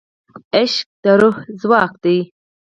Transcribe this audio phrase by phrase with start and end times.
[0.55, 2.19] عشق د روح ځواک دی.